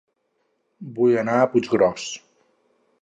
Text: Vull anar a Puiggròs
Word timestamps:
Vull 0.95 1.19
anar 1.23 1.35
a 1.41 1.51
Puiggròs 1.53 2.09